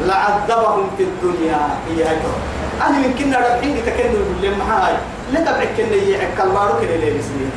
لعذبهم 0.01 0.89
في 0.97 1.03
الدنيا 1.03 1.59
هي 1.89 2.03
هاي 2.03 2.17
أنا 2.81 2.97
من 2.97 3.13
كنا 3.19 3.37
ربحين 3.37 3.77
تكنوا 3.85 4.25
بالله 4.29 4.57
معاي 4.65 4.93
لا 5.33 5.39
دفعك 5.39 5.67
كنا 5.77 5.95
يعك 5.95 6.37
البارو 6.43 6.73
كنا 6.79 6.97
بسنين 6.97 7.51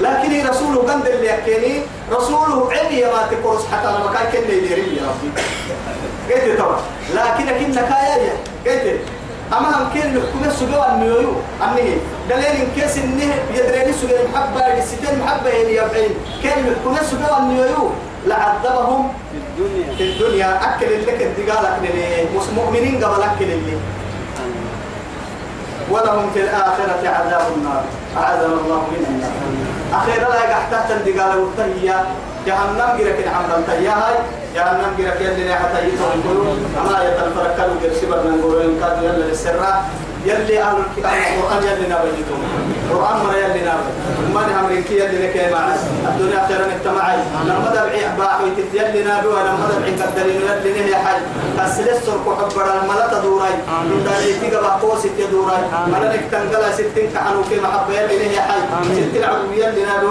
لكن 0.00 0.48
رسوله 0.48 0.92
قند 0.92 1.06
اللي 1.06 1.26
يحكيني 1.26 1.82
رسوله 2.12 2.70
علي 2.72 3.04
ما 3.04 3.26
تقرص 3.30 3.62
حتى 3.72 3.86
لما 3.86 4.12
كان 4.12 4.26
كنا 4.32 4.52
يديري 4.52 4.96
يا 4.96 5.02
ربي. 5.02 5.30
قلت 6.34 6.58
طبعا 6.60 6.80
لكن 7.14 7.44
كنا 7.44 7.82
كايا 7.82 8.32
قلت 8.66 9.00
أما 9.58 9.68
هم 9.68 9.88
كان 9.94 10.16
يحكم 10.16 10.44
السجوا 10.44 10.94
النيو 10.94 11.32
أني 11.62 11.96
دليل 12.30 12.68
كيس 12.76 12.98
إنه 12.98 13.34
يدري 13.54 13.90
السجوا 13.90 14.18
المحبة 14.18 14.60
الستين 14.60 15.18
محبة 15.18 15.50
اللي 15.50 15.76
يبعين 15.76 16.14
كان 16.42 16.58
يحكم 16.66 16.96
السجوا 17.00 17.38
النيو 17.38 17.90
لعذبهم 18.26 19.12
في 19.32 19.38
الدنيا. 19.38 19.96
في 19.96 20.02
الدنيا. 20.02 20.74
أكل 20.74 21.02
لك 21.06 21.22
الدجال 21.22 21.66
أكل 21.66 21.86
اللي 21.86 22.26
مؤمنين 22.56 23.04
قبل 23.04 23.22
أكل 23.22 23.44
اللي. 23.44 23.76
ولهم 25.90 26.30
في 26.34 26.40
الآخرة 26.40 27.08
عذاب 27.08 27.46
النار. 27.56 27.84
أعاذنا 28.16 28.46
الله 28.46 28.80
من 28.90 29.06
النار. 29.08 29.71
أخيرا 29.92 30.28
لا 30.30 30.40
يقحتها 30.44 30.86
تندقال 30.88 31.38
وتهيا. 31.38 32.04
جهنم 32.46 32.90
جرك 32.98 33.28
عمرا 33.36 33.62
تهيا 33.66 33.90
هاي. 33.90 34.14
جهنم 34.54 34.94
جرك 34.98 35.20
يلي 35.20 35.54
حتى 35.54 35.78
يتوقعوا 35.88 36.54
أما 36.80 36.96
يتنفركلوا 37.04 37.76
جرسي 37.82 38.06
برنا 38.06 38.36
نقولوا 38.36 38.62
إن 38.62 38.80
كادوا 38.80 39.08
يلا 39.08 39.24
للسراء 39.24 39.84
يلي 40.26 40.62
أهل 40.62 40.76
الكتاب 40.84 41.12
القرآن 41.12 41.62
يلي 41.62 41.86
نابجتهم 41.88 42.40
القرآن 42.90 43.16
مرة 43.24 43.36
يلي 43.36 43.60
نابج 43.68 43.94
ما 44.34 44.40
نهم 44.46 44.66
رنكي 44.70 44.94
يلي 45.00 45.18
لك 45.26 45.36
معي 45.52 45.76
الدنيا 46.08 46.46
خيرا 46.48 46.66
اجتماعي 46.76 47.18
لما 47.46 47.68
دبعي 47.74 48.02
باحوي 48.18 48.50
يلي 48.74 49.02
نابي 49.04 49.28
ولما 49.28 49.64
دبعي 49.72 49.92
قدرين 50.00 50.40
يلي 50.48 50.70
نهي 50.80 50.96
حي 51.04 51.20
تسلسل 51.58 52.16
كحبر 52.26 52.66
الملا 52.82 53.06
تدوراي 53.12 53.54
من 53.88 54.00
داري 54.06 54.32
تيجا 54.40 54.60
بقوس 54.60 55.02
تدوراي 55.02 55.62
ملا 55.92 56.16
نكتنقل 56.16 56.74
ستين 56.74 57.10
كحنو 57.14 57.42
في 57.42 57.60
محبة 57.60 57.92
يلي 58.00 58.16
نهي 58.18 58.40
حي 58.40 58.60
ست 58.96 59.16
العدو 59.16 59.52
يلي 59.52 59.82
نابي 59.84 60.06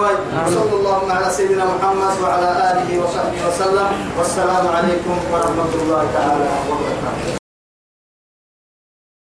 صلى 0.54 0.74
الله 0.78 1.12
على 1.12 1.30
سيدنا 1.30 1.64
محمد 1.64 2.14
وعلى 2.22 2.48
آله 2.70 2.88
وصحبه 3.02 3.40
وسلم. 3.48 3.88
والسلام 4.18 4.68
عليكم 4.76 5.16
ورحمة 5.32 5.72
الله 5.82 6.02
تعالى 6.14 6.48
وبركاته. 6.68 7.41